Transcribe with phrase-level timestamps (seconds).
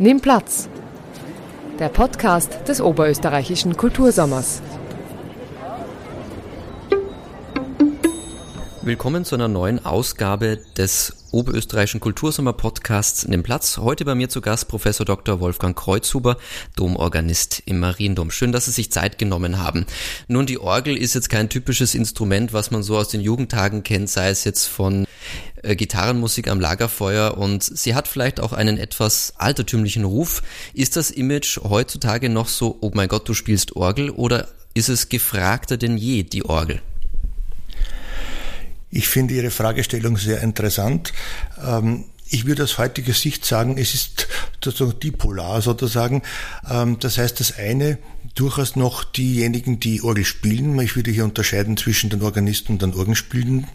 [0.00, 0.68] Nimm Platz.
[1.78, 4.62] Der Podcast des Oberösterreichischen Kultursommers.
[8.88, 13.76] Willkommen zu einer neuen Ausgabe des Oberösterreichischen Kultursommer-Podcasts Nimm Platz.
[13.76, 15.40] Heute bei mir zu Gast Professor Dr.
[15.40, 16.38] Wolfgang Kreuzhuber,
[16.74, 18.30] Domorganist im Mariendom.
[18.30, 19.84] Schön, dass Sie sich Zeit genommen haben.
[20.26, 24.08] Nun, die Orgel ist jetzt kein typisches Instrument, was man so aus den Jugendtagen kennt,
[24.08, 25.06] sei es jetzt von
[25.62, 30.42] äh, Gitarrenmusik am Lagerfeuer und sie hat vielleicht auch einen etwas altertümlichen Ruf.
[30.72, 35.10] Ist das Image heutzutage noch so, oh mein Gott, du spielst Orgel oder ist es
[35.10, 36.80] gefragter denn je, die Orgel?
[38.90, 41.12] Ich finde Ihre Fragestellung sehr interessant.
[41.62, 44.28] Ähm, ich würde aus heutiger Sicht sagen, es ist
[44.62, 46.22] sozusagen dipolar sozusagen.
[46.68, 47.98] Ähm, das heißt, das eine
[48.34, 50.78] durchaus noch diejenigen, die Orgel spielen.
[50.80, 53.66] Ich würde hier unterscheiden zwischen den Organisten und den Orgenspielenden.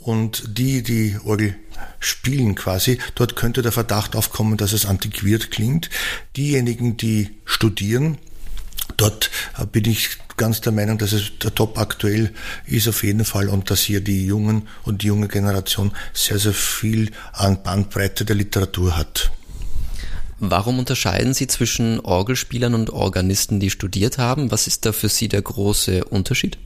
[0.00, 1.56] Und die, die Orgel
[1.98, 5.90] spielen quasi, dort könnte der Verdacht aufkommen, dass es antiquiert klingt.
[6.36, 8.18] Diejenigen, die studieren,
[8.96, 9.30] dort
[9.72, 12.32] bin ich ganz der Meinung, dass es der Top aktuell
[12.66, 16.54] ist auf jeden Fall und dass hier die Jungen und die junge Generation sehr, sehr
[16.54, 19.30] viel an Bandbreite der Literatur hat.
[20.38, 24.50] Warum unterscheiden Sie zwischen Orgelspielern und Organisten, die studiert haben?
[24.50, 26.56] Was ist da für Sie der große Unterschied?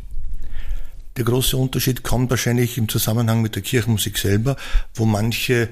[1.17, 4.57] Der große Unterschied kommt wahrscheinlich im Zusammenhang mit der Kirchenmusik selber,
[4.95, 5.69] wo manche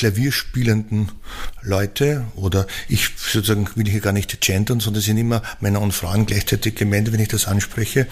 [0.00, 1.12] klavierspielenden
[1.60, 5.92] Leute oder ich sozusagen will hier gar nicht gendern, sondern es sind immer Männer und
[5.92, 8.06] Frauen gleichzeitig gemeint, wenn ich das anspreche,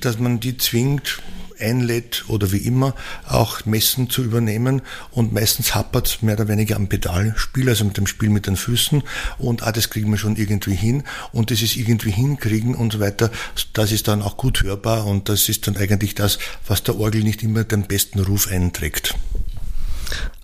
[0.00, 1.18] dass man die zwingt,
[1.62, 2.94] einlädt oder wie immer
[3.28, 4.82] auch Messen zu übernehmen.
[5.10, 8.56] Und meistens hapert es mehr oder weniger am Pedalspiel, also mit dem Spiel mit den
[8.56, 9.02] Füßen.
[9.38, 11.04] Und ah, das kriegen wir schon irgendwie hin.
[11.32, 13.30] Und dieses irgendwie hinkriegen und so weiter,
[13.72, 15.06] das ist dann auch gut hörbar.
[15.06, 19.14] Und das ist dann eigentlich das, was der Orgel nicht immer den besten Ruf einträgt.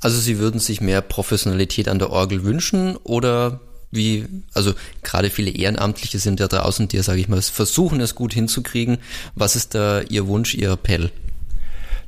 [0.00, 5.50] Also Sie würden sich mehr Professionalität an der Orgel wünschen oder wie, also gerade viele
[5.50, 8.98] Ehrenamtliche sind ja draußen, die, sage ich mal, versuchen es gut hinzukriegen.
[9.34, 11.10] Was ist da Ihr Wunsch, Ihr Appell?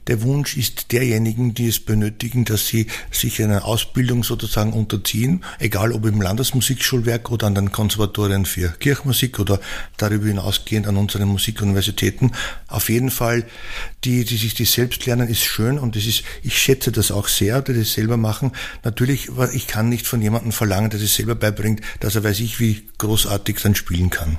[0.06, 5.92] Der Wunsch ist derjenigen, die es benötigen, dass sie sich einer Ausbildung sozusagen unterziehen, egal
[5.92, 9.60] ob im Landesmusikschulwerk oder an den Konservatorien für Kirchmusik oder
[9.98, 12.32] darüber hinausgehend an unseren Musikuniversitäten.
[12.66, 13.46] Auf jeden Fall,
[14.04, 17.28] die, die sich das selbst lernen, ist schön und das ist, ich schätze das auch
[17.28, 18.52] sehr, die das selber machen.
[18.82, 22.58] Natürlich, ich kann nicht von jemandem verlangen, der das selber beibringt, dass er weiß ich,
[22.58, 24.38] wie großartig dann spielen kann.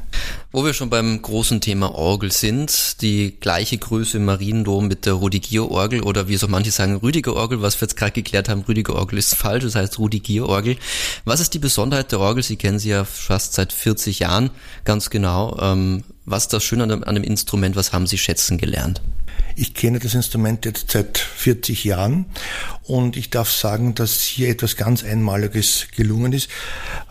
[0.51, 5.13] Wo wir schon beim großen Thema Orgel sind, die gleiche Größe im Mariendom mit der
[5.51, 9.35] Rudigier-Orgel oder wie so manche sagen Rüdiger-Orgel, was wir jetzt gerade geklärt haben, Rüdiger-Orgel ist
[9.35, 10.77] falsch, das heißt Rudigier-Orgel.
[11.25, 12.43] Was ist die Besonderheit der Orgel?
[12.43, 14.49] Sie kennen sie ja fast seit 40 Jahren
[14.85, 15.57] ganz genau.
[15.59, 17.75] Ähm, was ist das Schöne an dem, an dem Instrument?
[17.75, 19.01] Was haben Sie schätzen gelernt?
[19.55, 22.25] Ich kenne das Instrument jetzt seit 40 Jahren
[22.83, 26.49] und ich darf sagen, dass hier etwas ganz Einmaliges gelungen ist.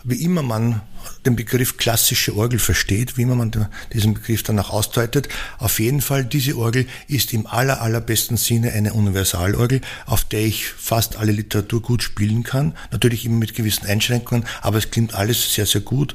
[0.03, 0.81] Wie immer man
[1.25, 3.51] den Begriff klassische Orgel versteht, wie immer man
[3.93, 5.29] diesen Begriff danach ausdeutet.
[5.59, 10.67] Auf jeden Fall, diese Orgel ist im aller, allerbesten Sinne eine Universalorgel, auf der ich
[10.67, 12.73] fast alle Literatur gut spielen kann.
[12.91, 16.13] Natürlich immer mit gewissen Einschränkungen, aber es klingt alles sehr, sehr gut.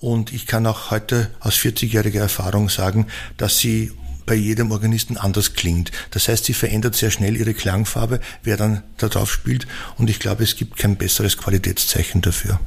[0.00, 3.06] Und ich kann auch heute aus 40-jähriger Erfahrung sagen,
[3.36, 3.92] dass sie
[4.28, 5.90] bei jedem Organisten anders klingt.
[6.10, 9.66] Das heißt, sie verändert sehr schnell ihre Klangfarbe, wer dann da drauf spielt.
[9.96, 12.60] Und ich glaube, es gibt kein besseres Qualitätszeichen dafür.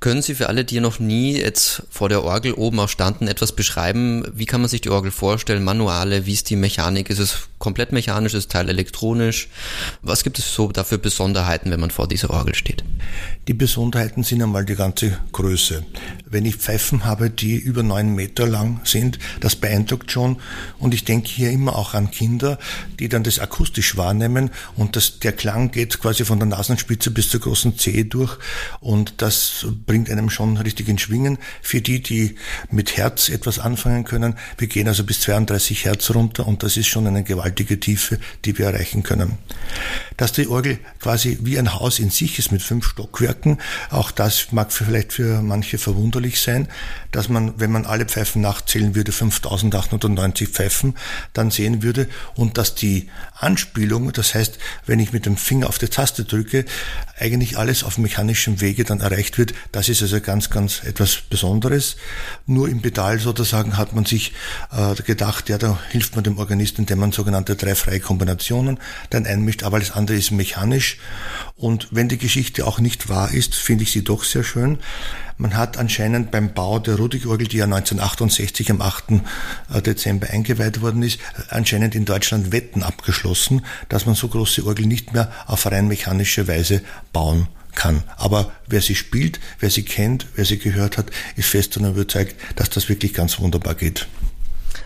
[0.00, 3.52] Können Sie für alle, die noch nie jetzt vor der Orgel oben auch standen, etwas
[3.52, 4.24] beschreiben?
[4.32, 5.64] Wie kann man sich die Orgel vorstellen?
[5.64, 7.10] Manuale, wie ist die Mechanik?
[7.10, 9.48] Ist es komplett mechanisch, ist es Teil elektronisch?
[10.02, 12.84] Was gibt es so dafür Besonderheiten, wenn man vor dieser Orgel steht?
[13.48, 15.84] Die Besonderheiten sind einmal die ganze Größe.
[16.26, 20.36] Wenn ich Pfeifen habe, die über neun Meter lang sind, das beeindruckt schon.
[20.78, 22.58] Und ich denke hier immer auch an Kinder,
[22.98, 27.30] die dann das akustisch wahrnehmen und das, der Klang geht quasi von der Nasenspitze bis
[27.30, 28.36] zur großen Zehe durch
[28.80, 31.38] und das bringt einem schon richtig in Schwingen.
[31.62, 32.36] Für die, die
[32.70, 36.88] mit Herz etwas anfangen können, wir gehen also bis 32 Hertz runter und das ist
[36.88, 39.38] schon eine gewaltige Tiefe, die wir erreichen können.
[40.16, 43.58] Dass die Orgel quasi wie ein Haus in sich ist mit fünf Stockwerken.
[43.90, 46.68] Auch das mag vielleicht für manche verwunderlich sein,
[47.12, 50.94] dass man, wenn man alle Pfeifen nachzählen würde, 5890 Pfeifen,
[51.32, 55.78] dann sehen würde und dass die Anspielung, das heißt, wenn ich mit dem Finger auf
[55.78, 56.64] die Taste drücke,
[57.18, 61.96] eigentlich alles auf mechanischem Wege dann erreicht wird, Das ist also ganz, ganz etwas Besonderes.
[62.46, 64.32] Nur im Pedal sozusagen hat man sich
[64.72, 68.78] äh, gedacht, ja, da hilft man dem Organisten, indem man sogenannte drei freie Kombinationen
[69.10, 70.98] dann einmischt, aber alles andere ist mechanisch.
[71.56, 74.78] Und wenn die Geschichte auch nicht wahr ist, finde ich sie doch sehr schön.
[75.36, 79.04] Man hat anscheinend beim Bau der Rudig-Orgel, die ja 1968 am 8.
[79.72, 84.86] Äh, Dezember eingeweiht worden ist, anscheinend in Deutschland Wetten abgeschlossen, dass man so große Orgel
[84.86, 86.82] nicht mehr auf rein mechanische Weise
[87.12, 87.46] bauen
[87.76, 88.02] kann.
[88.16, 92.34] Aber wer sie spielt, wer sie kennt, wer sie gehört hat, ist fest und überzeugt,
[92.56, 94.08] dass das wirklich ganz wunderbar geht.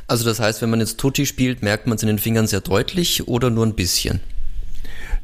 [0.07, 2.61] Also das heißt, wenn man jetzt Tutti spielt, merkt man es in den Fingern sehr
[2.61, 4.21] deutlich oder nur ein bisschen?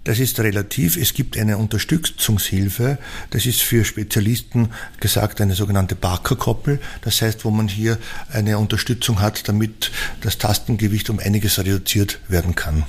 [0.04, 0.96] Das ist relativ.
[0.96, 2.98] Es gibt eine Unterstützungshilfe.
[3.30, 4.70] Das ist für Spezialisten
[5.00, 6.80] gesagt eine sogenannte Barker-Koppel.
[7.02, 7.98] Das heißt, wo man hier
[8.32, 9.90] eine Unterstützung hat, damit
[10.22, 12.84] das Tastengewicht um einiges reduziert werden kann.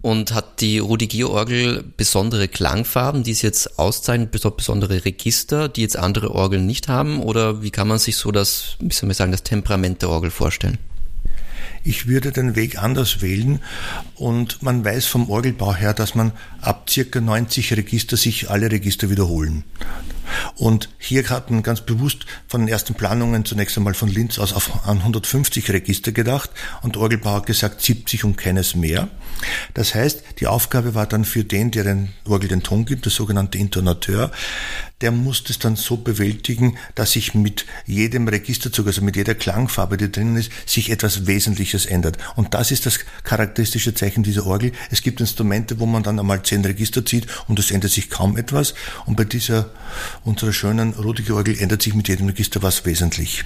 [0.00, 6.32] Und hat die Rudigier-Orgel besondere Klangfarben, die es jetzt auszeichnen, besondere Register, die jetzt andere
[6.32, 7.22] Orgeln nicht haben?
[7.22, 10.32] Oder wie kann man sich so das, wie soll man sagen, das Temperament der Orgel
[10.32, 10.78] vorstellen?
[11.84, 13.60] Ich würde den Weg anders wählen
[14.14, 19.10] und man weiß vom Orgelbau her, dass man ab circa 90 Register sich alle Register
[19.10, 19.64] wiederholen.
[20.56, 24.52] Und hier hat man ganz bewusst von den ersten Planungen zunächst einmal von Linz aus
[24.52, 26.50] auf 150 Register gedacht
[26.82, 29.08] und Orgelbauer hat gesagt 70 und keines mehr.
[29.74, 33.12] Das heißt, die Aufgabe war dann für den, der den Orgel den Ton gibt, der
[33.12, 34.30] sogenannte Intonateur,
[35.02, 39.96] der muss das dann so bewältigen, dass sich mit jedem Registerzug, also mit jeder Klangfarbe,
[39.96, 42.18] die drinnen ist, sich etwas Wesentliches ändert.
[42.36, 44.72] Und das ist das charakteristische Zeichen dieser Orgel.
[44.90, 48.36] Es gibt Instrumente, wo man dann einmal zehn Register zieht und es ändert sich kaum
[48.36, 48.74] etwas.
[49.06, 49.70] Und bei dieser,
[50.24, 53.44] unserer schönen Rudige Orgel ändert sich mit jedem Register was wesentlich.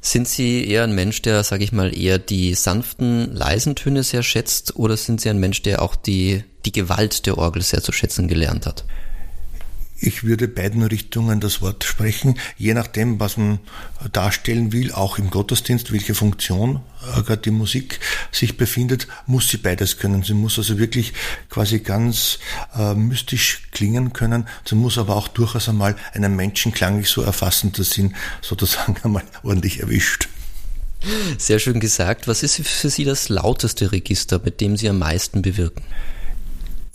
[0.00, 4.22] Sind Sie eher ein Mensch, der, sage ich mal, eher die sanften, leisen Töne sehr
[4.22, 7.90] schätzt, oder sind Sie ein Mensch, der auch die, die Gewalt der Orgel sehr zu
[7.90, 8.84] schätzen gelernt hat?
[9.98, 13.60] Ich würde beiden Richtungen das Wort sprechen, je nachdem, was man
[14.12, 16.80] darstellen will, auch im Gottesdienst, welche Funktion
[17.16, 17.98] äh, gerade die Musik
[18.30, 20.22] sich befindet, muss sie beides können.
[20.22, 21.14] Sie muss also wirklich
[21.48, 22.38] quasi ganz
[22.76, 24.46] äh, mystisch klingen können.
[24.66, 28.96] Sie muss aber auch durchaus einmal einen Menschen klanglich so erfassen, dass sie ihn sozusagen
[29.02, 30.28] einmal ordentlich erwischt.
[31.38, 32.28] Sehr schön gesagt.
[32.28, 35.84] Was ist für Sie das lauteste Register, mit dem Sie am meisten bewirken?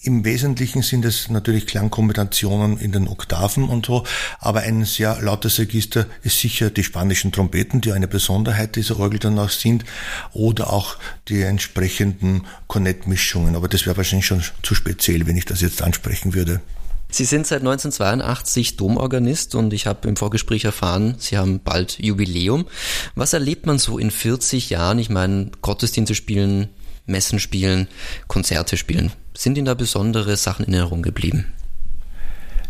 [0.03, 4.03] Im Wesentlichen sind es natürlich Klangkombinationen in den Oktaven und so,
[4.39, 9.19] aber ein sehr lautes Register ist sicher die spanischen Trompeten, die eine Besonderheit dieser Orgel
[9.19, 9.85] dann auch sind,
[10.33, 13.55] oder auch die entsprechenden Kornettmischungen.
[13.55, 16.61] Aber das wäre wahrscheinlich schon zu speziell, wenn ich das jetzt ansprechen würde.
[17.11, 22.65] Sie sind seit 1982 Domorganist und ich habe im Vorgespräch erfahren, Sie haben bald Jubiläum.
[23.13, 24.97] Was erlebt man so in 40 Jahren?
[24.97, 26.69] Ich meine, Gottesdienste spielen,
[27.05, 27.87] Messen spielen,
[28.27, 29.11] Konzerte spielen.
[29.33, 31.53] Sind Ihnen da besondere Sachen in Erinnerung geblieben?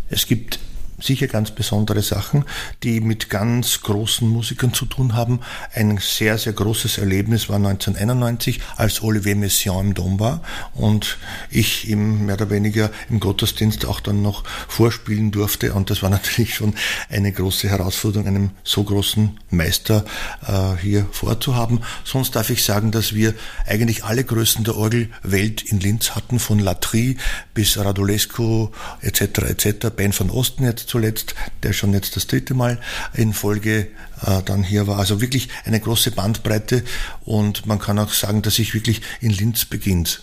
[0.08, 0.58] Es gibt
[1.02, 2.44] sicher ganz besondere Sachen,
[2.82, 5.40] die mit ganz großen Musikern zu tun haben.
[5.74, 10.42] Ein sehr, sehr großes Erlebnis war 1991, als Olivier Messiaen im Dom war
[10.74, 11.18] und
[11.50, 15.74] ich ihm mehr oder weniger im Gottesdienst auch dann noch vorspielen durfte.
[15.74, 16.74] Und das war natürlich schon
[17.08, 20.04] eine große Herausforderung, einem so großen Meister
[20.46, 21.80] äh, hier vorzuhaben.
[22.04, 23.34] Sonst darf ich sagen, dass wir
[23.66, 27.16] eigentlich alle Größen der Orgelwelt in Linz hatten, von Latry
[27.54, 28.68] bis Radulescu
[29.00, 29.20] etc.
[29.20, 29.90] etc.
[29.94, 32.78] Ben von Osten jetzt zuletzt, der schon jetzt das dritte Mal
[33.14, 33.88] in Folge
[34.26, 34.98] äh, dann hier war.
[34.98, 36.84] Also wirklich eine große Bandbreite
[37.24, 40.22] und man kann auch sagen, dass sich wirklich in Linz beginnt.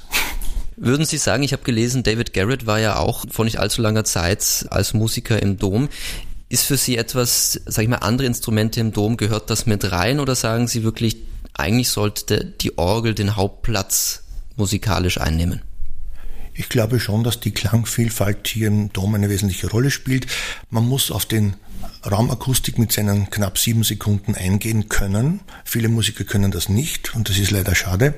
[0.77, 4.05] Würden Sie sagen, ich habe gelesen, David Garrett war ja auch vor nicht allzu langer
[4.05, 5.89] Zeit als Musiker im Dom.
[6.47, 10.19] Ist für Sie etwas, sage ich mal, andere Instrumente im Dom, gehört das mit rein
[10.19, 11.17] oder sagen Sie wirklich,
[11.53, 14.23] eigentlich sollte die Orgel den Hauptplatz
[14.55, 15.61] musikalisch einnehmen?
[16.59, 20.27] Ich glaube schon, dass die Klangvielfalt hier im Dom eine wesentliche Rolle spielt.
[20.69, 21.53] Man muss auf den
[22.05, 25.39] Raumakustik mit seinen knapp sieben Sekunden eingehen können.
[25.63, 28.13] Viele Musiker können das nicht und das ist leider schade.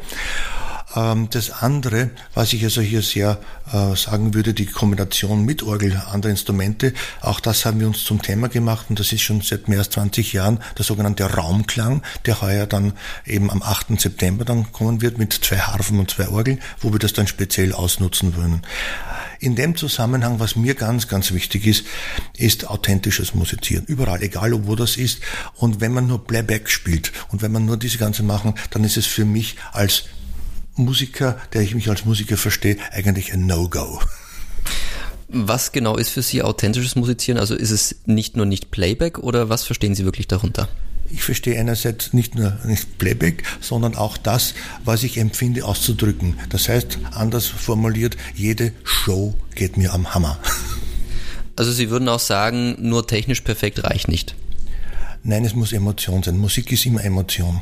[0.95, 3.39] Ähm, das andere, was ich also hier sehr
[3.71, 8.21] äh, sagen würde, die Kombination mit Orgel, andere Instrumente, auch das haben wir uns zum
[8.21, 12.41] Thema gemacht und das ist schon seit mehr als 20 Jahren der sogenannte Raumklang, der
[12.41, 12.93] heuer dann
[13.25, 13.99] eben am 8.
[13.99, 17.73] September dann kommen wird mit zwei Harfen und zwei Orgeln, wo wir das dann speziell
[17.73, 18.61] ausnutzen würden.
[19.39, 21.85] In dem Zusammenhang, was mir ganz, ganz wichtig ist,
[22.37, 23.85] ist authentisches Musizieren.
[23.87, 25.21] Überall, egal wo das ist.
[25.55, 28.97] Und wenn man nur Playback spielt und wenn man nur diese ganze machen, dann ist
[28.97, 30.03] es für mich als
[30.75, 33.99] Musiker, der ich mich als Musiker verstehe, eigentlich ein No-Go.
[35.27, 37.39] Was genau ist für Sie authentisches Musizieren?
[37.39, 40.67] Also ist es nicht nur nicht Playback oder was verstehen Sie wirklich darunter?
[41.09, 44.53] Ich verstehe einerseits nicht nur nicht Playback, sondern auch das,
[44.85, 46.35] was ich empfinde, auszudrücken.
[46.49, 50.39] Das heißt, anders formuliert, jede Show geht mir am Hammer.
[51.57, 54.35] Also Sie würden auch sagen, nur technisch perfekt reicht nicht.
[55.23, 56.37] Nein, es muss Emotion sein.
[56.37, 57.61] Musik ist immer Emotion.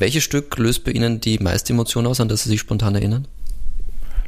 [0.00, 3.26] Welches Stück löst bei Ihnen die meiste Emotion aus, an das Sie sich spontan erinnern?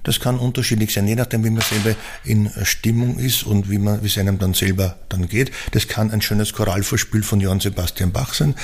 [0.02, 4.02] Das kann unterschiedlich sein, je nachdem, wie man selber in Stimmung ist und wie man,
[4.02, 5.52] wie es einem dann selber dann geht.
[5.72, 8.54] Das kann ein schönes Choralvorspiel von Johann Sebastian Bach sein.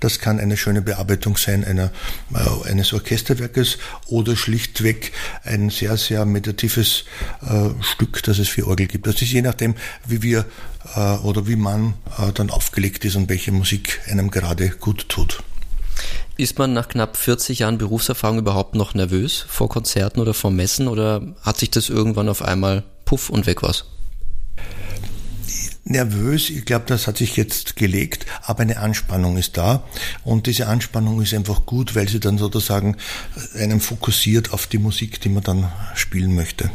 [0.00, 1.92] Das kann eine schöne Bearbeitung sein einer,
[2.34, 5.12] äh, eines Orchesterwerkes oder schlichtweg
[5.44, 7.04] ein sehr, sehr meditatives
[7.42, 9.06] äh, Stück, das es für Orgel gibt.
[9.06, 9.74] Das ist je nachdem,
[10.06, 10.46] wie wir
[10.96, 15.44] äh, oder wie man äh, dann aufgelegt ist und welche Musik einem gerade gut tut.
[16.38, 20.86] Ist man nach knapp 40 Jahren Berufserfahrung überhaupt noch nervös vor Konzerten oder vor Messen
[20.86, 23.86] oder hat sich das irgendwann auf einmal puff und weg was?
[25.86, 29.84] nervös, ich glaube, das hat sich jetzt gelegt, aber eine Anspannung ist da
[30.24, 32.96] und diese Anspannung ist einfach gut, weil sie dann sozusagen
[33.56, 36.70] einen fokussiert auf die Musik, die man dann spielen möchte.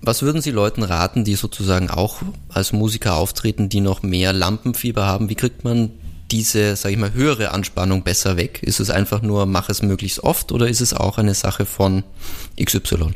[0.00, 5.04] Was würden Sie Leuten raten, die sozusagen auch als Musiker auftreten, die noch mehr Lampenfieber
[5.04, 5.28] haben?
[5.28, 5.90] Wie kriegt man
[6.30, 8.62] diese, sage ich mal, höhere Anspannung besser weg?
[8.62, 12.04] Ist es einfach nur, mach es möglichst oft oder ist es auch eine Sache von
[12.62, 13.14] XY?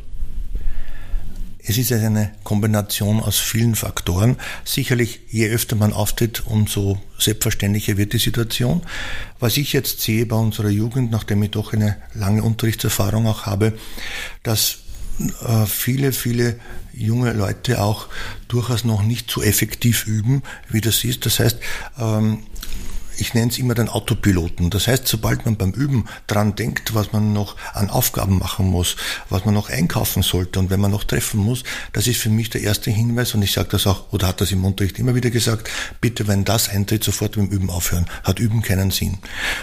[1.65, 4.35] Es ist eine Kombination aus vielen Faktoren.
[4.65, 8.81] Sicherlich, je öfter man auftritt, umso selbstverständlicher wird die Situation.
[9.39, 13.73] Was ich jetzt sehe bei unserer Jugend, nachdem ich doch eine lange Unterrichtserfahrung auch habe,
[14.43, 14.79] dass
[15.47, 16.59] äh, viele, viele
[16.91, 18.07] junge Leute auch
[18.49, 21.25] durchaus noch nicht so effektiv üben, wie das ist.
[21.25, 21.59] Das heißt,
[21.97, 22.39] ähm,
[23.17, 24.69] ich nenne es immer den Autopiloten.
[24.69, 28.95] Das heißt, sobald man beim Üben dran denkt, was man noch an Aufgaben machen muss,
[29.29, 32.49] was man noch einkaufen sollte und wenn man noch treffen muss, das ist für mich
[32.49, 35.29] der erste Hinweis und ich sage das auch, oder hat das im Unterricht immer wieder
[35.29, 35.69] gesagt,
[36.01, 38.05] bitte, wenn das eintritt, sofort dem Üben aufhören.
[38.23, 39.17] Hat Üben keinen Sinn.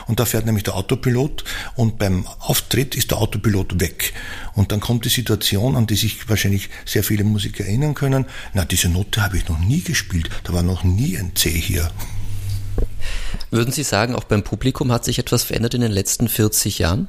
[0.07, 1.45] Und da fährt nämlich der Autopilot
[1.77, 4.13] und beim Auftritt ist der Autopilot weg.
[4.55, 8.65] Und dann kommt die Situation, an die sich wahrscheinlich sehr viele Musiker erinnern können, na,
[8.65, 11.91] diese Note habe ich noch nie gespielt, da war noch nie ein C hier.
[13.51, 17.09] Würden Sie sagen, auch beim Publikum hat sich etwas verändert in den letzten 40 Jahren?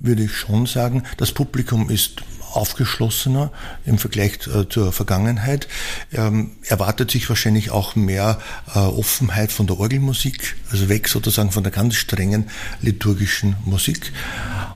[0.00, 2.22] Würde ich schon sagen, das Publikum ist
[2.54, 3.50] aufgeschlossener
[3.84, 5.68] im Vergleich äh, zur Vergangenheit.
[6.12, 8.38] Ähm, erwartet sich wahrscheinlich auch mehr
[8.74, 12.50] äh, Offenheit von der Orgelmusik, also weg sozusagen von der ganz strengen
[12.80, 14.12] liturgischen Musik.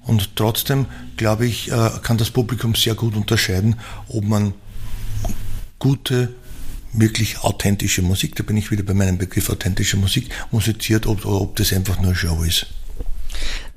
[0.02, 0.86] Und trotzdem,
[1.16, 3.76] glaube ich, äh, kann das Publikum sehr gut unterscheiden,
[4.08, 4.54] ob man
[5.78, 6.34] gute
[6.92, 11.56] wirklich authentische Musik, da bin ich wieder bei meinem Begriff authentische Musik, musiziert, ob, ob
[11.56, 12.66] das einfach nur Show ist.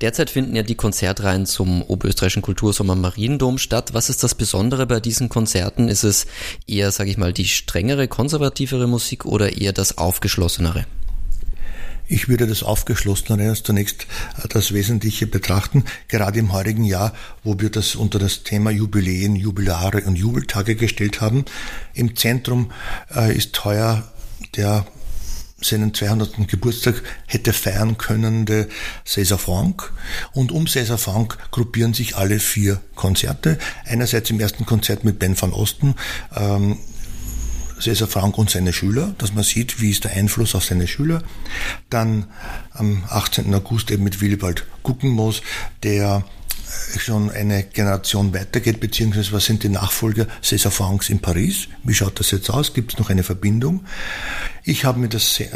[0.00, 3.94] Derzeit finden ja die Konzertreihen zum Oberösterreichischen Kultursommer Mariendom statt.
[3.94, 5.88] Was ist das Besondere bei diesen Konzerten?
[5.88, 6.26] Ist es
[6.66, 10.86] eher, sage ich mal, die strengere, konservativere Musik oder eher das aufgeschlossenere?
[12.12, 14.06] Ich würde das Aufgeschlossene als zunächst
[14.42, 15.84] äh, das Wesentliche betrachten.
[16.08, 21.22] Gerade im heurigen Jahr, wo wir das unter das Thema Jubiläen, Jubilare und Jubeltage gestellt
[21.22, 21.46] haben.
[21.94, 22.70] Im Zentrum
[23.16, 24.12] äh, ist heuer
[24.56, 24.86] der
[25.62, 26.48] seinen 200.
[26.48, 28.66] Geburtstag hätte feiern können der
[29.06, 29.92] César Franck.
[30.32, 33.58] Und um César Franck gruppieren sich alle vier Konzerte.
[33.86, 35.94] Einerseits im ersten Konzert mit Ben van Osten,
[36.36, 36.78] ähm,
[37.82, 41.22] Cäsar Frank und seine Schüler, dass man sieht, wie ist der Einfluss auf seine Schüler.
[41.90, 42.28] Dann
[42.72, 43.52] am 18.
[43.54, 45.42] August eben mit Willibald Guckenmoos,
[45.82, 46.24] der
[46.98, 51.68] schon eine Generation weitergeht, beziehungsweise was sind die Nachfolger César Franks in Paris?
[51.84, 52.74] Wie schaut das jetzt aus?
[52.74, 53.84] Gibt es noch eine Verbindung?
[54.64, 55.48] Ich habe mir das äh,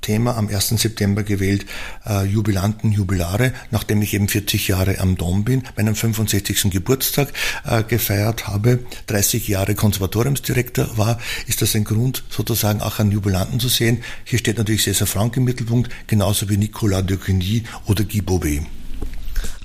[0.00, 0.68] Thema am 1.
[0.68, 1.66] September gewählt,
[2.06, 6.70] äh, Jubilanten, Jubilare, nachdem ich eben 40 Jahre am Dom bin, meinen 65.
[6.70, 7.32] Geburtstag
[7.66, 13.60] äh, gefeiert habe, 30 Jahre Konservatoriumsdirektor war, ist das ein Grund, sozusagen auch an Jubilanten
[13.60, 14.02] zu sehen.
[14.24, 18.62] Hier steht natürlich César Frank im Mittelpunkt, genauso wie Nicolas de Cuny oder Guy Bobet.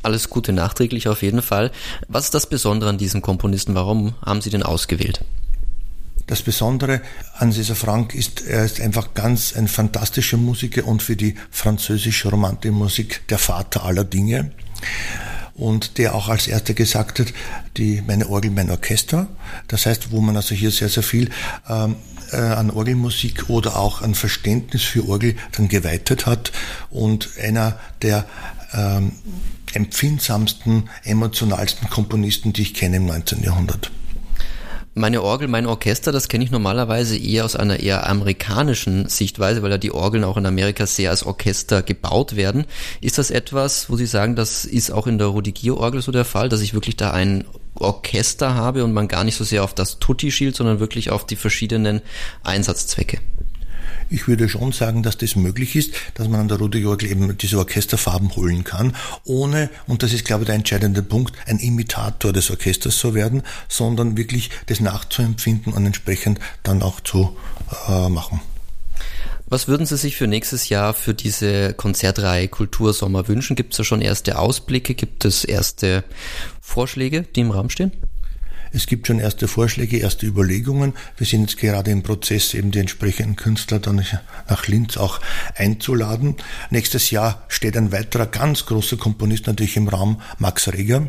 [0.04, 1.72] Alles Gute nachträglich auf jeden Fall.
[2.08, 3.76] Was ist das Besondere an diesem Komponisten?
[3.76, 5.24] Warum haben Sie den ausgewählt?
[6.28, 7.02] Das Besondere
[7.38, 12.30] an César Franck ist, er ist einfach ganz ein fantastischer Musiker und für die französische
[12.30, 14.52] Romantikmusik der Vater aller Dinge.
[15.54, 17.34] Und der auch als erster gesagt hat,
[17.78, 19.28] die, meine Orgel, mein Orchester.
[19.68, 21.30] Das heißt, wo man also hier sehr, sehr viel
[21.70, 21.98] ähm,
[22.32, 26.52] äh, an Orgelmusik oder auch an Verständnis für Orgel dann geweitet hat
[26.90, 28.26] und einer der
[28.74, 29.12] ähm,
[29.74, 33.44] empfindsamsten, emotionalsten Komponisten, die ich kenne im 19.
[33.44, 33.92] Jahrhundert.
[34.94, 39.72] Meine Orgel, mein Orchester, das kenne ich normalerweise eher aus einer eher amerikanischen Sichtweise, weil
[39.72, 42.66] ja die Orgeln auch in Amerika sehr als Orchester gebaut werden.
[43.00, 46.50] Ist das etwas, wo Sie sagen, das ist auch in der Rudigier-Orgel so der Fall,
[46.50, 50.00] dass ich wirklich da ein Orchester habe und man gar nicht so sehr auf das
[50.00, 52.02] Tutti schielt, sondern wirklich auf die verschiedenen
[52.44, 53.20] Einsatzzwecke?
[54.12, 57.58] Ich würde schon sagen, dass das möglich ist, dass man an der Ruderjorgel eben diese
[57.58, 62.52] Orchesterfarben holen kann, ohne, und das ist glaube ich der entscheidende Punkt, ein Imitator des
[62.52, 67.36] Orchesters zu werden, sondern wirklich das nachzuempfinden und entsprechend dann auch zu
[67.88, 68.42] äh, machen.
[69.48, 73.58] Was würden Sie sich für nächstes Jahr für diese Konzertreihe Kultursommer wünschen?
[73.58, 74.96] Gibt es da schon erste Ausblicke?
[74.96, 76.06] Gibt es erste
[76.62, 77.92] Vorschläge, die im Raum stehen?
[78.74, 80.94] Es gibt schon erste Vorschläge, erste Überlegungen.
[81.18, 84.06] Wir sind jetzt gerade im Prozess, eben die entsprechenden Künstler dann
[84.50, 85.20] nach Linz auch
[85.56, 86.36] einzuladen.
[86.70, 91.08] Nächstes Jahr steht ein weiterer ganz großer Komponist natürlich im Raum, Max Reger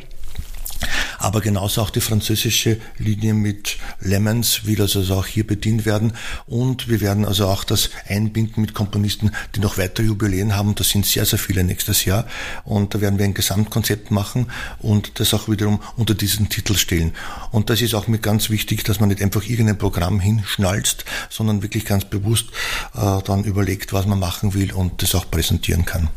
[1.22, 6.14] aber genauso auch die französische Linie mit Lemons wird also auch hier bedient werden
[6.46, 10.74] und wir werden also auch das einbinden mit Komponisten, die noch weitere Jubiläen haben.
[10.74, 12.26] Das sind sehr, sehr viele nächstes Jahr
[12.64, 14.50] und da werden wir ein Gesamtkonzept machen
[14.80, 17.12] und das auch wiederum unter diesen Titel stellen.
[17.52, 21.62] Und das ist auch mir ganz wichtig, dass man nicht einfach irgendein Programm hinschnalzt, sondern
[21.62, 22.46] wirklich ganz bewusst
[22.94, 26.08] äh, dann überlegt, was man machen will und das auch präsentieren kann.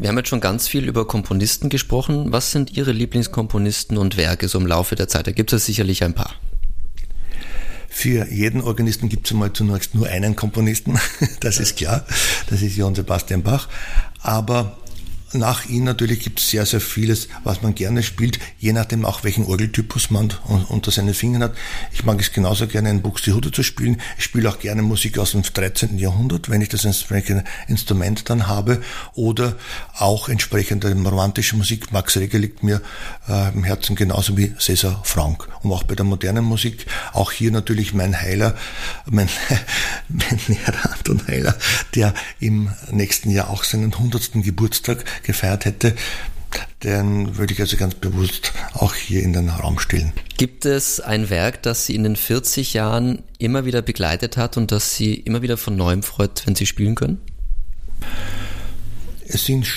[0.00, 2.32] Wir haben jetzt schon ganz viel über Komponisten gesprochen.
[2.32, 5.26] Was sind Ihre Lieblingskomponisten und Werke so im Laufe der Zeit?
[5.26, 6.36] Da gibt es sicherlich ein paar.
[7.90, 10.98] Für jeden Organisten gibt es einmal zunächst nur einen Komponisten,
[11.40, 12.06] das ist klar,
[12.48, 13.68] das ist Johann Sebastian Bach.
[14.22, 14.78] Aber
[15.32, 19.22] nach ihm natürlich gibt es sehr, sehr vieles, was man gerne spielt, je nachdem auch
[19.22, 20.32] welchen Orgeltypus man
[20.68, 21.54] unter seinen Fingern hat.
[21.92, 24.00] Ich mag es genauso gerne, ein Buxtehude zu spielen.
[24.18, 25.98] Ich spiele auch gerne Musik aus dem 13.
[25.98, 28.82] Jahrhundert, wenn ich das entsprechende Instrument dann habe.
[29.14, 29.56] Oder
[29.98, 31.92] auch entsprechende romantische Musik.
[31.92, 32.80] Max Reger liegt mir
[33.28, 35.48] äh, im Herzen genauso wie César Franck.
[35.62, 38.56] Und auch bei der modernen Musik, auch hier natürlich mein Heiler,
[39.06, 39.28] mein,
[40.08, 41.56] mein Lehrer Anton Heiler,
[41.94, 44.32] der im nächsten Jahr auch seinen 100.
[44.42, 45.94] Geburtstag gefeiert hätte,
[46.82, 50.12] den würde ich also ganz bewusst auch hier in den Raum stellen.
[50.36, 54.72] Gibt es ein Werk, das Sie in den 40 Jahren immer wieder begleitet hat und
[54.72, 57.20] das Sie immer wieder von neuem freut, wenn Sie spielen können?
[59.26, 59.68] Es sind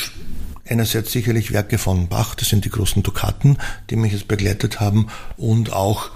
[0.66, 3.58] einerseits sicherlich Werke von Bach, das sind die großen Dukaten,
[3.90, 5.08] die mich jetzt begleitet haben,
[5.38, 6.12] und auch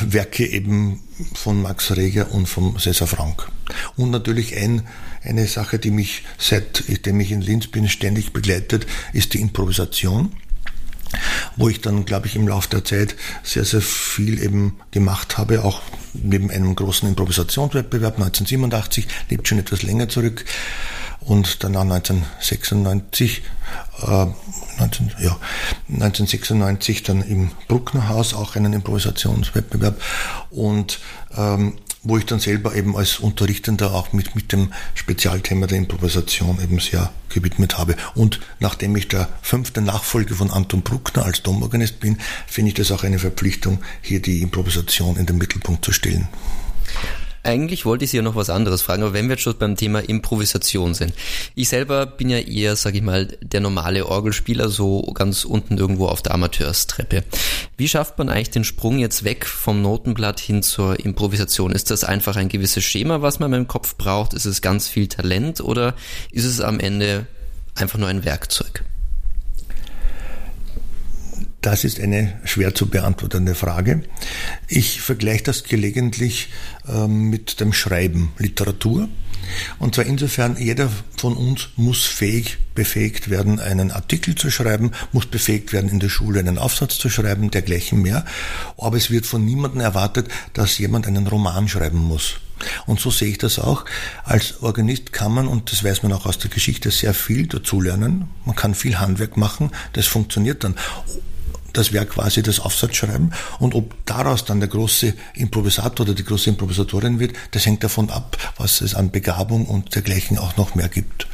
[0.00, 1.00] Werke eben
[1.34, 3.50] von Max Reger und von César Franck.
[3.96, 4.86] Und natürlich ein
[5.22, 10.32] eine Sache, die mich seitdem ich in Linz bin ständig begleitet, ist die Improvisation
[11.56, 15.64] wo ich dann, glaube ich, im Laufe der Zeit sehr, sehr viel eben gemacht habe,
[15.64, 20.44] auch neben einem großen Improvisationswettbewerb 1987, lebt schon etwas länger zurück,
[21.20, 23.42] und danach 1996,
[24.02, 24.26] äh,
[24.78, 25.36] 19, ja,
[25.88, 30.00] 1996 dann im Brucknerhaus auch einen Improvisationswettbewerb
[30.50, 31.00] und
[31.36, 36.58] ähm, wo ich dann selber eben als Unterrichtender auch mit, mit dem Spezialthema der Improvisation
[36.62, 37.94] eben sehr gewidmet habe.
[38.14, 42.90] Und nachdem ich der fünfte Nachfolger von Anton Bruckner als Domorganist bin, finde ich das
[42.90, 46.28] auch eine Verpflichtung, hier die Improvisation in den Mittelpunkt zu stellen.
[47.42, 49.76] Eigentlich wollte ich Sie ja noch was anderes fragen, aber wenn wir jetzt schon beim
[49.76, 51.14] Thema Improvisation sind.
[51.54, 56.06] Ich selber bin ja eher, sag ich mal, der normale Orgelspieler, so ganz unten irgendwo
[56.06, 57.24] auf der Amateurstreppe.
[57.78, 61.72] Wie schafft man eigentlich den Sprung jetzt weg vom Notenblatt hin zur Improvisation?
[61.72, 64.34] Ist das einfach ein gewisses Schema, was man im Kopf braucht?
[64.34, 65.94] Ist es ganz viel Talent oder
[66.30, 67.26] ist es am Ende
[67.74, 68.84] einfach nur ein Werkzeug?
[71.60, 74.02] Das ist eine schwer zu beantwortende Frage.
[74.66, 76.48] Ich vergleiche das gelegentlich
[76.88, 79.08] ähm, mit dem Schreiben, Literatur.
[79.78, 85.26] Und zwar insofern, jeder von uns muss fähig, befähigt werden, einen Artikel zu schreiben, muss
[85.26, 88.24] befähigt werden, in der Schule einen Aufsatz zu schreiben, dergleichen mehr.
[88.78, 92.36] Aber es wird von niemandem erwartet, dass jemand einen Roman schreiben muss.
[92.86, 93.84] Und so sehe ich das auch.
[94.24, 98.28] Als Organist kann man, und das weiß man auch aus der Geschichte, sehr viel dazulernen.
[98.44, 99.70] Man kann viel Handwerk machen.
[99.94, 100.74] Das funktioniert dann
[101.72, 103.32] das wäre quasi das Aufsatzschreiben.
[103.58, 108.10] Und ob daraus dann der große Improvisator oder die große Improvisatorin wird, das hängt davon
[108.10, 111.26] ab, was es an Begabung und dergleichen auch noch mehr gibt.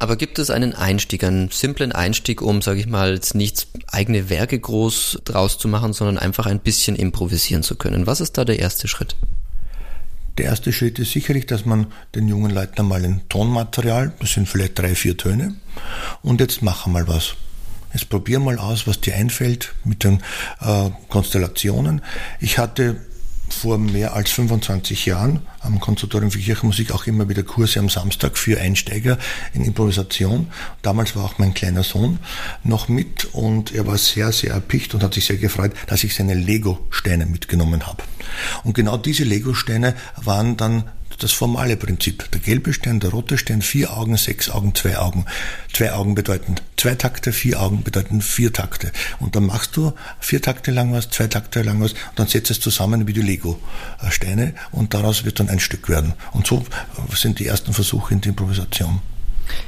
[0.00, 4.30] Aber gibt es einen Einstieg, einen simplen Einstieg, um, sage ich mal, jetzt nicht eigene
[4.30, 8.06] Werke groß draus zu machen, sondern einfach ein bisschen improvisieren zu können?
[8.06, 9.16] Was ist da der erste Schritt?
[10.38, 14.48] Der erste Schritt ist sicherlich, dass man den jungen Leuten einmal ein Tonmaterial, das sind
[14.48, 15.56] vielleicht drei, vier Töne,
[16.22, 17.34] und jetzt machen wir mal was.
[17.92, 20.22] Jetzt probier mal aus, was dir einfällt mit den
[20.60, 22.02] äh, Konstellationen.
[22.40, 23.00] Ich hatte
[23.48, 28.36] vor mehr als 25 Jahren am Konservatorium für Kirchenmusik auch immer wieder Kurse am Samstag
[28.36, 29.18] für Einsteiger
[29.54, 30.48] in Improvisation.
[30.82, 32.18] Damals war auch mein kleiner Sohn
[32.64, 36.14] noch mit und er war sehr, sehr erpicht und hat sich sehr gefreut, dass ich
[36.14, 38.02] seine Lego-Steine mitgenommen habe.
[38.64, 40.84] Und genau diese Lego-Steine waren dann
[41.18, 42.30] das formale Prinzip.
[42.30, 45.26] Der gelbe Stern, der rote Stern, vier Augen, sechs Augen, zwei Augen.
[45.72, 48.92] Zwei Augen bedeuten zwei Takte, vier Augen bedeuten vier Takte.
[49.18, 52.50] Und dann machst du vier Takte lang was, zwei Takte lang was, und dann setzt
[52.50, 56.14] es zusammen wie die Lego-Steine und daraus wird dann ein Stück werden.
[56.32, 56.64] Und so
[57.14, 59.00] sind die ersten Versuche in der Improvisation.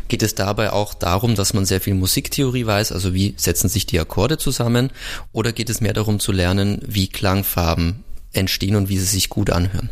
[0.08, 3.86] Geht es dabei auch darum, dass man sehr viel Musiktheorie weiß, also wie setzen sich
[3.86, 4.90] die Akkorde zusammen,
[5.32, 9.50] oder geht es mehr darum zu lernen, wie Klangfarben entstehen und wie sie sich gut
[9.50, 9.90] anhören?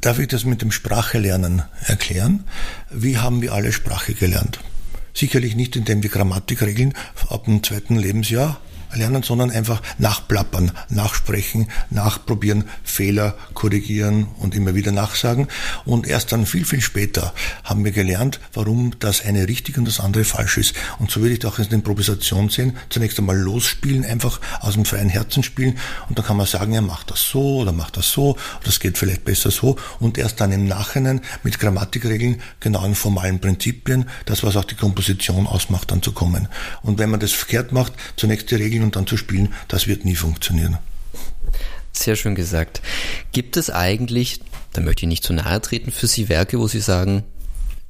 [0.00, 2.44] Darf ich das mit dem Sprachelernen erklären?
[2.90, 4.60] Wie haben wir alle Sprache gelernt?
[5.12, 6.94] Sicherlich nicht, indem wir Grammatikregeln
[7.28, 8.60] ab dem zweiten Lebensjahr
[8.96, 15.48] lernen, sondern einfach nachplappern, nachsprechen, nachprobieren, Fehler korrigieren und immer wieder nachsagen.
[15.84, 20.00] Und erst dann viel, viel später haben wir gelernt, warum das eine richtig und das
[20.00, 20.74] andere falsch ist.
[20.98, 22.76] Und so würde ich auch in der Improvisation sehen.
[22.88, 25.78] Zunächst einmal losspielen, einfach aus dem freien Herzen spielen.
[26.08, 28.98] Und dann kann man sagen, er macht das so oder macht das so, das geht
[28.98, 29.76] vielleicht besser so.
[30.00, 35.46] Und erst dann im Nachhinein mit Grammatikregeln, genauen formalen Prinzipien, das was auch die Komposition
[35.46, 36.48] ausmacht, dann zu kommen.
[36.82, 40.04] Und wenn man das verkehrt macht, zunächst die Regeln und dann zu spielen, das wird
[40.04, 40.78] nie funktionieren.
[41.92, 42.82] Sehr schön gesagt.
[43.32, 44.40] Gibt es eigentlich,
[44.72, 47.24] da möchte ich nicht zu nahe treten, für Sie Werke, wo Sie sagen,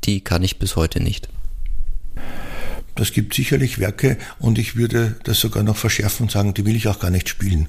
[0.04, 1.28] die kann ich bis heute nicht?
[2.94, 6.76] Das gibt sicherlich Werke und ich würde das sogar noch verschärfen und sagen, die will
[6.76, 7.68] ich auch gar nicht spielen.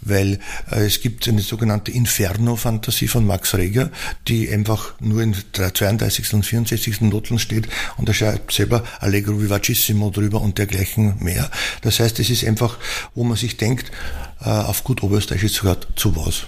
[0.00, 3.90] Weil äh, es gibt eine sogenannte Inferno-Fantasie von Max Reger,
[4.26, 6.34] die einfach nur in der 32.
[6.34, 7.02] und 64.
[7.02, 11.50] Noten steht und er schreibt selber Allegro Vivacissimo drüber und dergleichen mehr.
[11.82, 12.76] Das heißt, es ist einfach,
[13.14, 13.92] wo man sich denkt,
[14.40, 16.46] äh, auf gut Oberösterreichisch sogar zu was.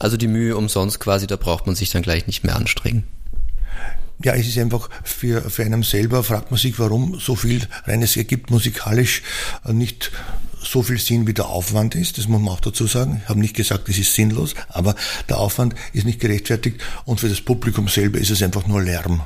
[0.00, 3.04] Also die Mühe umsonst quasi, da braucht man sich dann gleich nicht mehr anstrengen
[4.22, 8.02] ja, es ist einfach für, für einen selber, fragt man sich, warum so viel rein.
[8.02, 9.22] Es ergibt musikalisch
[9.64, 10.10] äh, nicht
[10.62, 12.18] so viel Sinn, wie der Aufwand ist.
[12.18, 13.20] Das muss man auch dazu sagen.
[13.22, 14.94] Ich habe nicht gesagt, es ist sinnlos, aber
[15.28, 19.22] der Aufwand ist nicht gerechtfertigt und für das Publikum selber ist es einfach nur Lärm.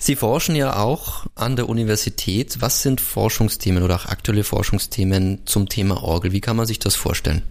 [0.00, 2.58] Sie forschen ja auch an der Universität.
[2.60, 6.32] Was sind Forschungsthemen oder auch aktuelle Forschungsthemen zum Thema Orgel?
[6.32, 7.42] Wie kann man sich das vorstellen?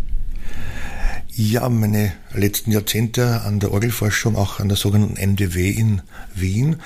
[1.39, 6.02] Ja, meine letzten Jahrzehnte an der Orgelforschung, auch an der sogenannten MDW in
[6.34, 6.78] Wien,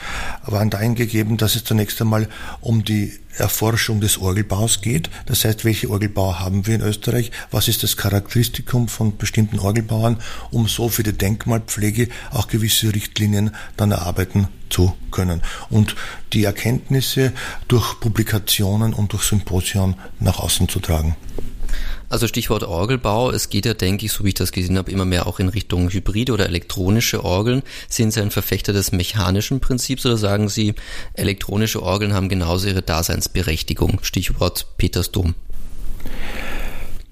[0.45, 2.27] waren dahin gegeben, dass es zunächst einmal
[2.59, 5.09] um die Erforschung des Orgelbaus geht.
[5.25, 7.31] Das heißt, welche Orgelbauer haben wir in Österreich?
[7.49, 10.17] Was ist das Charakteristikum von bestimmten Orgelbauern,
[10.51, 15.95] um so für die Denkmalpflege auch gewisse Richtlinien dann erarbeiten zu können und
[16.33, 17.31] die Erkenntnisse
[17.69, 21.15] durch Publikationen und durch Symposion nach außen zu tragen.
[22.11, 23.31] Also Stichwort Orgelbau.
[23.31, 25.47] Es geht ja, denke ich, so wie ich das gesehen habe, immer mehr auch in
[25.47, 27.63] Richtung hybride oder elektronische Orgeln.
[27.87, 30.75] Sind Sie ein Verfechter des mechanischen Prinzips oder sagen Sie,
[31.13, 33.99] elektronische Orgeln haben genauso ihre Daseinsberechtigung?
[34.01, 35.35] Stichwort Petersdom.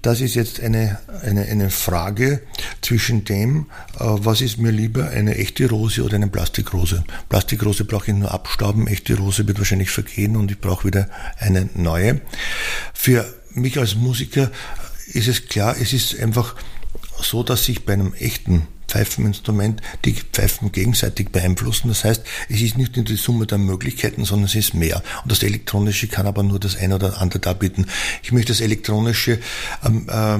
[0.02, 2.42] Das ist jetzt eine, eine, eine Frage
[2.82, 7.04] zwischen dem, äh, was ist mir lieber, eine echte Rose oder eine Plastikrose.
[7.30, 11.08] Plastikrose brauche ich nur abstauben, echte Rose wird wahrscheinlich vergehen und ich brauche wieder
[11.38, 12.20] eine neue.
[12.92, 14.50] Für mich als Musiker
[15.14, 16.54] ist es klar, es ist einfach
[17.20, 21.88] so, dass sich bei einem echten Pfeifeninstrument die Pfeifen gegenseitig beeinflussen.
[21.88, 25.02] Das heißt, es ist nicht nur die Summe der Möglichkeiten, sondern es ist mehr.
[25.22, 27.86] Und das Elektronische kann aber nur das eine oder andere darbieten.
[28.22, 29.38] Ich möchte das Elektronische
[29.84, 30.38] ähm, äh,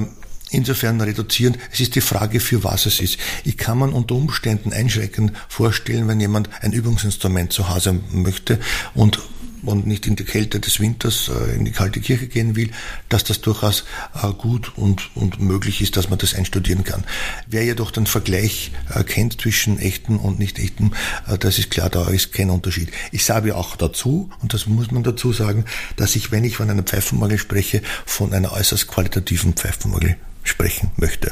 [0.51, 1.57] insofern reduzieren.
[1.71, 3.17] Es ist die Frage, für was es ist.
[3.45, 8.59] Ich kann man unter Umständen einschränkend vorstellen, wenn jemand ein Übungsinstrument zu Hause möchte
[8.93, 9.19] und
[9.63, 12.71] und nicht in die Kälte des Winters äh, in die kalte Kirche gehen will,
[13.09, 13.85] dass das durchaus
[14.21, 17.03] äh, gut und, und möglich ist, dass man das einstudieren kann.
[17.47, 20.91] Wer jedoch den Vergleich äh, kennt zwischen echten und nicht echten,
[21.39, 22.89] das ist klar, da ist kein Unterschied.
[23.11, 26.69] Ich sage auch dazu, und das muss man dazu sagen, dass ich, wenn ich von
[26.69, 31.31] einer Pfeifenmorgel spreche, von einer äußerst qualitativen Pfeifenmorgel sprechen möchte.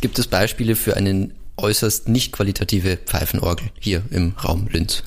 [0.00, 5.02] Gibt es Beispiele für eine äußerst nicht qualitative Pfeifenorgel hier im Raum Linz?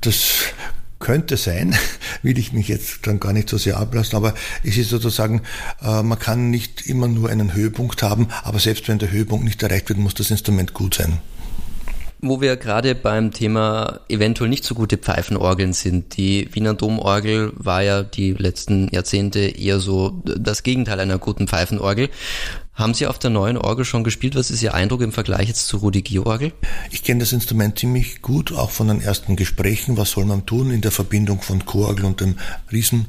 [0.00, 0.52] Das
[1.00, 1.74] könnte sein,
[2.22, 5.42] will ich mich jetzt dann gar nicht so sehr ablassen, aber es ist sozusagen,
[5.82, 9.62] äh, man kann nicht immer nur einen Höhepunkt haben, aber selbst wenn der Höhepunkt nicht
[9.62, 11.18] erreicht wird, muss das Instrument gut sein.
[12.22, 16.18] Wo wir gerade beim Thema eventuell nicht so gute Pfeifenorgeln sind.
[16.18, 22.10] Die Wiener Domorgel war ja die letzten Jahrzehnte eher so das Gegenteil einer guten Pfeifenorgel.
[22.80, 24.36] Haben Sie auf der neuen Orgel schon gespielt?
[24.36, 26.54] Was ist Ihr Eindruck im Vergleich jetzt zur Rudigier-Orgel?
[26.90, 29.98] Ich kenne das Instrument ziemlich gut, auch von den ersten Gesprächen.
[29.98, 32.38] Was soll man tun in der Verbindung von Chororgel und dem
[32.72, 33.08] Riesen?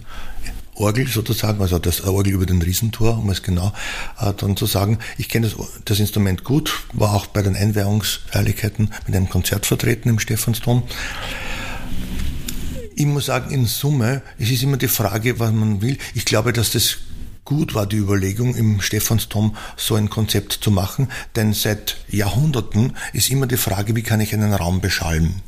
[0.75, 3.71] Orgel sozusagen, also das Orgel über den Riesentor, um es genau
[4.19, 4.99] äh, dann zu sagen.
[5.17, 5.55] Ich kenne das,
[5.85, 10.83] das Instrument gut, war auch bei den Einweihungsfeierlichkeiten mit einem Konzert vertreten im Stephansdom.
[12.93, 15.97] Ich muss sagen, in Summe, es ist immer die Frage, was man will.
[16.13, 16.97] Ich glaube, dass das
[17.45, 23.29] gut war die Überlegung, im Stephansdom so ein Konzept zu machen, denn seit Jahrhunderten ist
[23.29, 25.41] immer die Frage, wie kann ich einen Raum beschallen?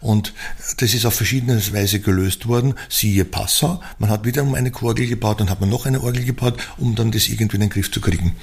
[0.00, 0.32] Und
[0.78, 2.74] das ist auf verschiedene Weise gelöst worden.
[2.88, 6.58] Siehe Passau, man hat wieder eine Orgel gebaut, dann hat man noch eine Orgel gebaut,
[6.78, 8.34] um dann das irgendwie in den Griff zu kriegen.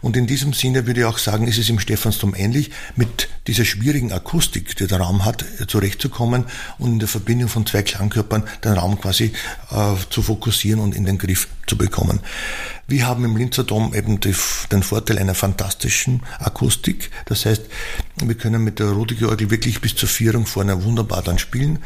[0.00, 3.64] Und in diesem Sinne würde ich auch sagen, ist es im Stephansdom ähnlich, mit dieser
[3.64, 6.44] schwierigen Akustik, die der Raum hat, zurechtzukommen
[6.78, 9.32] und in der Verbindung von zwei Klangkörpern den Raum quasi
[9.70, 12.20] äh, zu fokussieren und in den Griff zu bekommen.
[12.88, 14.34] Wir haben im Linzer Dom eben die,
[14.70, 17.10] den Vorteil einer fantastischen Akustik.
[17.26, 17.62] Das heißt,
[18.22, 21.78] wir können mit der Rudige-Orgel wirklich bis zur Vierung vorne wunderbar dann spielen.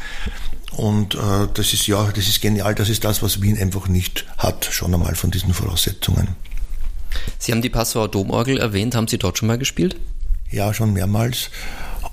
[0.75, 2.75] Und äh, das ist ja, das ist genial.
[2.75, 6.29] Das ist das, was Wien einfach nicht hat, schon einmal von diesen Voraussetzungen.
[7.39, 8.93] Sie haben die Passauer Domorgel erwähnt.
[8.95, 9.95] Haben Sie dort schon mal gespielt?
[10.51, 11.49] Ja, schon mehrmals.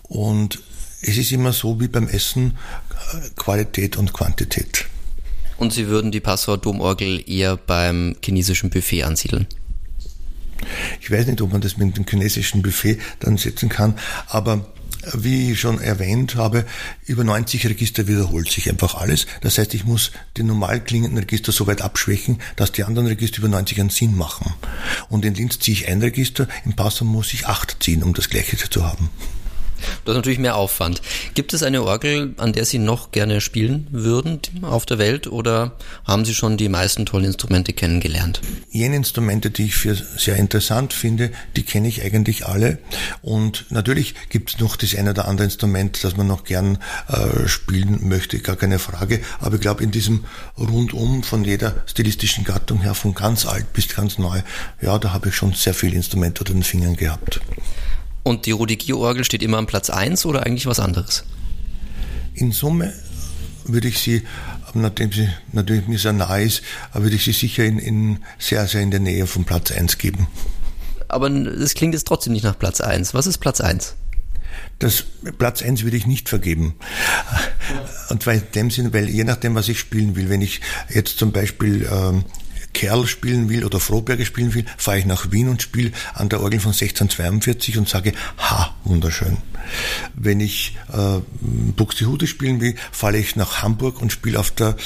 [0.03, 0.61] Und
[1.03, 2.57] es ist immer so wie beim Essen
[3.37, 4.87] Qualität und Quantität.
[5.59, 9.47] Und Sie würden die Passauer Domorgel eher beim chinesischen Buffet ansiedeln?
[11.01, 14.65] Ich weiß nicht, ob man das mit dem chinesischen Buffet dann setzen kann, aber
[15.13, 16.65] wie ich schon erwähnt habe,
[17.07, 19.27] über 90 Register wiederholt sich einfach alles.
[19.41, 23.39] Das heißt, ich muss die normal klingenden Register so weit abschwächen, dass die anderen Register
[23.39, 24.55] über 90 einen Sinn machen.
[25.09, 28.31] Und in Linz ziehe ich ein Register, im Passau muss ich acht ziehen, um das
[28.31, 29.11] gleiche zu haben.
[30.05, 31.03] Das ist natürlich mehr Aufwand.
[31.35, 35.73] Gibt es eine Orgel, an der Sie noch gerne spielen würden auf der Welt oder
[36.05, 38.41] haben Sie schon die meisten tollen Instrumente kennengelernt?
[38.71, 42.79] Jene Instrumente, die ich für sehr interessant finde, die kenne ich eigentlich alle.
[43.23, 47.49] Und natürlich gibt es noch das eine oder andere Instrument, das man noch gern äh,
[47.49, 49.21] spielen möchte, gar keine Frage.
[49.41, 50.25] Aber ich glaube, in diesem
[50.59, 54.43] Rundum von jeder stilistischen Gattung her, von ganz alt bis ganz neu,
[54.81, 57.41] ja, da habe ich schon sehr viele Instrumente unter den Fingern gehabt.
[58.25, 61.25] Und die Rudigier-Orgel steht immer am Platz 1 oder eigentlich was anderes?
[62.35, 62.93] In Summe
[63.65, 64.23] würde ich sie,
[64.73, 66.63] nachdem sie natürlich mir sehr nahe ist,
[66.95, 70.27] würde ich sie sicher in, in sehr, sehr in der Nähe von Platz 1 geben.
[71.09, 73.13] Aber es klingt jetzt trotzdem nicht nach Platz 1.
[73.15, 73.95] Was ist Platz 1?
[74.79, 75.05] Das
[75.39, 76.75] Platz 1 würde ich nicht vergeben.
[78.09, 81.19] Und zwar in dem Sinne, weil je nachdem, was ich spielen will, wenn ich jetzt
[81.19, 82.25] zum Beispiel ähm,
[82.75, 86.43] Kerl spielen will oder Froberger spielen will, fahre ich nach Wien und spiele an der
[86.43, 89.39] Orgel von 1642 und sage, ha, wunderschön.
[90.15, 94.77] Wenn ich äh, Buxtehude spielen will, fahre ich nach Hamburg und spiele auf der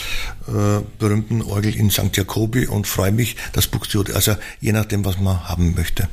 [0.47, 2.17] äh, berühmten Orgel in St.
[2.17, 6.09] Jakobi und freue mich, dass Buxtehude, also je nachdem, was man haben möchte.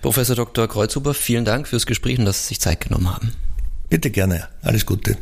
[0.00, 0.68] Professor Dr.
[0.68, 3.32] Kreuzhuber, vielen Dank fürs Gespräch und dass Sie sich Zeit genommen haben.
[3.88, 4.48] Bitte gerne.
[4.62, 5.18] Alles Gute.